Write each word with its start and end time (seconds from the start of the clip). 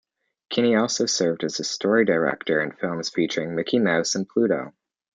Kinney 0.49 0.75
also 0.75 1.05
served 1.05 1.43
as 1.43 1.59
a 1.59 1.63
story 1.63 2.05
director 2.05 2.59
in 2.59 2.71
films 2.71 3.09
featuring 3.11 3.53
Mickey 3.53 3.77
Mouse 3.77 4.15
and 4.15 4.27
Pluto. 4.27 4.73